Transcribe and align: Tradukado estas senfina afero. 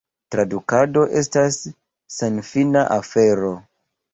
Tradukado 0.35 1.03
estas 1.21 1.59
senfina 2.17 2.85
afero. 2.99 3.53